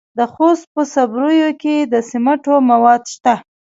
[0.17, 3.33] د خوست په صبریو کې د سمنټو مواد شته.